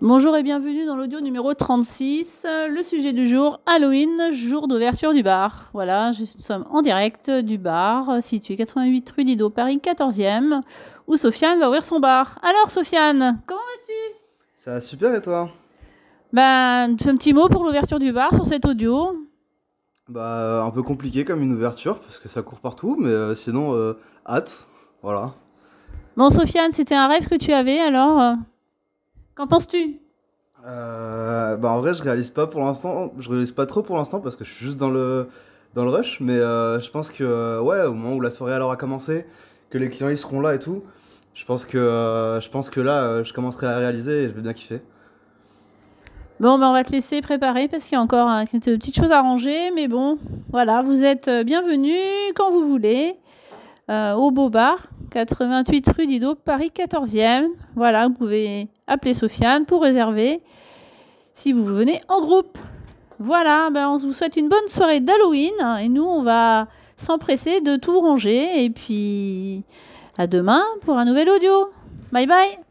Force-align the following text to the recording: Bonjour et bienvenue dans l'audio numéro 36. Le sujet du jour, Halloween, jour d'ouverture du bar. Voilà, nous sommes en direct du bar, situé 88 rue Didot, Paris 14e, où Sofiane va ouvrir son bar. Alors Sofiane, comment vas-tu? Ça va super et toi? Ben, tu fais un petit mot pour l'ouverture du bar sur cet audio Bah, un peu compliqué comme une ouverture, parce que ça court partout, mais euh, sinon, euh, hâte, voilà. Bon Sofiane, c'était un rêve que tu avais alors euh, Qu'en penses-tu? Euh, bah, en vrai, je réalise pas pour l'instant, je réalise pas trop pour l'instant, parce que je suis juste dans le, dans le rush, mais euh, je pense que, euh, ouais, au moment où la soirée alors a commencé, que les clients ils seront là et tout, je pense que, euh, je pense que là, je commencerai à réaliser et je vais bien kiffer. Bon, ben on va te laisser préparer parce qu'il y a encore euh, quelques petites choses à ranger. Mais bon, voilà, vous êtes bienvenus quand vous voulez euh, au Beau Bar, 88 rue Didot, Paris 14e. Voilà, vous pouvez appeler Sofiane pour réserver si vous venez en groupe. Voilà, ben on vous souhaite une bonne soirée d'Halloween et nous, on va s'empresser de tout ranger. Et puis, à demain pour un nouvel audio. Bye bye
Bonjour 0.00 0.36
et 0.36 0.44
bienvenue 0.44 0.86
dans 0.86 0.94
l'audio 0.94 1.20
numéro 1.20 1.52
36. 1.54 2.46
Le 2.70 2.84
sujet 2.84 3.12
du 3.12 3.26
jour, 3.26 3.58
Halloween, 3.66 4.30
jour 4.32 4.68
d'ouverture 4.68 5.12
du 5.12 5.24
bar. 5.24 5.70
Voilà, 5.72 6.12
nous 6.16 6.26
sommes 6.38 6.64
en 6.70 6.82
direct 6.82 7.28
du 7.28 7.58
bar, 7.58 8.22
situé 8.22 8.56
88 8.56 9.10
rue 9.10 9.24
Didot, 9.24 9.50
Paris 9.50 9.80
14e, 9.82 10.60
où 11.08 11.16
Sofiane 11.16 11.58
va 11.58 11.66
ouvrir 11.66 11.84
son 11.84 11.98
bar. 11.98 12.38
Alors 12.42 12.70
Sofiane, 12.70 13.40
comment 13.44 13.58
vas-tu? 13.58 14.16
Ça 14.54 14.74
va 14.74 14.80
super 14.80 15.12
et 15.16 15.20
toi? 15.20 15.50
Ben, 16.32 16.94
tu 16.96 17.02
fais 17.02 17.10
un 17.10 17.16
petit 17.16 17.32
mot 17.32 17.48
pour 17.48 17.64
l'ouverture 17.64 17.98
du 17.98 18.12
bar 18.12 18.32
sur 18.32 18.46
cet 18.46 18.66
audio 18.66 19.16
Bah, 20.08 20.62
un 20.62 20.70
peu 20.70 20.84
compliqué 20.84 21.24
comme 21.24 21.42
une 21.42 21.54
ouverture, 21.54 21.98
parce 21.98 22.18
que 22.18 22.28
ça 22.28 22.42
court 22.42 22.60
partout, 22.60 22.94
mais 23.00 23.10
euh, 23.10 23.34
sinon, 23.34 23.74
euh, 23.74 23.94
hâte, 24.24 24.64
voilà. 25.02 25.32
Bon 26.16 26.30
Sofiane, 26.30 26.70
c'était 26.70 26.94
un 26.94 27.08
rêve 27.08 27.28
que 27.28 27.34
tu 27.34 27.52
avais 27.52 27.80
alors 27.80 28.20
euh, 28.20 28.34
Qu'en 29.38 29.46
penses-tu? 29.46 30.00
Euh, 30.66 31.56
bah, 31.56 31.70
en 31.70 31.78
vrai, 31.78 31.94
je 31.94 32.02
réalise 32.02 32.32
pas 32.32 32.48
pour 32.48 32.60
l'instant, 32.64 33.12
je 33.20 33.28
réalise 33.28 33.52
pas 33.52 33.66
trop 33.66 33.84
pour 33.84 33.96
l'instant, 33.96 34.18
parce 34.18 34.34
que 34.34 34.44
je 34.44 34.50
suis 34.50 34.66
juste 34.66 34.78
dans 34.78 34.90
le, 34.90 35.28
dans 35.76 35.84
le 35.84 35.90
rush, 35.90 36.18
mais 36.18 36.32
euh, 36.32 36.80
je 36.80 36.90
pense 36.90 37.08
que, 37.08 37.22
euh, 37.22 37.60
ouais, 37.60 37.82
au 37.82 37.92
moment 37.92 38.16
où 38.16 38.20
la 38.20 38.30
soirée 38.30 38.54
alors 38.54 38.72
a 38.72 38.76
commencé, 38.76 39.26
que 39.70 39.78
les 39.78 39.90
clients 39.90 40.08
ils 40.08 40.18
seront 40.18 40.40
là 40.40 40.56
et 40.56 40.58
tout, 40.58 40.82
je 41.34 41.44
pense 41.44 41.64
que, 41.64 41.78
euh, 41.78 42.40
je 42.40 42.50
pense 42.50 42.68
que 42.68 42.80
là, 42.80 43.22
je 43.22 43.32
commencerai 43.32 43.68
à 43.68 43.76
réaliser 43.76 44.24
et 44.24 44.28
je 44.28 44.34
vais 44.34 44.42
bien 44.42 44.54
kiffer. 44.54 44.82
Bon, 46.40 46.58
ben 46.58 46.70
on 46.70 46.72
va 46.72 46.82
te 46.82 46.90
laisser 46.90 47.20
préparer 47.20 47.68
parce 47.68 47.84
qu'il 47.84 47.94
y 47.94 47.96
a 47.96 48.02
encore 48.02 48.28
euh, 48.28 48.42
quelques 48.50 48.76
petites 48.80 48.96
choses 48.96 49.12
à 49.12 49.20
ranger. 49.20 49.70
Mais 49.70 49.86
bon, 49.86 50.18
voilà, 50.50 50.82
vous 50.82 51.04
êtes 51.04 51.30
bienvenus 51.46 51.94
quand 52.34 52.50
vous 52.50 52.68
voulez 52.68 53.14
euh, 53.90 54.14
au 54.14 54.30
Beau 54.30 54.50
Bar, 54.50 54.78
88 55.10 55.88
rue 55.96 56.06
Didot, 56.06 56.34
Paris 56.34 56.70
14e. 56.74 57.46
Voilà, 57.74 58.08
vous 58.08 58.14
pouvez 58.14 58.68
appeler 58.86 59.14
Sofiane 59.14 59.64
pour 59.64 59.82
réserver 59.82 60.42
si 61.34 61.52
vous 61.52 61.64
venez 61.64 62.00
en 62.08 62.20
groupe. 62.20 62.58
Voilà, 63.18 63.70
ben 63.70 63.88
on 63.88 63.96
vous 63.96 64.12
souhaite 64.12 64.36
une 64.36 64.48
bonne 64.48 64.68
soirée 64.68 65.00
d'Halloween 65.00 65.52
et 65.80 65.88
nous, 65.88 66.04
on 66.04 66.22
va 66.22 66.68
s'empresser 66.96 67.60
de 67.60 67.76
tout 67.76 68.00
ranger. 68.00 68.64
Et 68.64 68.70
puis, 68.70 69.64
à 70.18 70.26
demain 70.26 70.62
pour 70.82 70.98
un 70.98 71.04
nouvel 71.04 71.30
audio. 71.30 71.70
Bye 72.12 72.26
bye 72.26 72.67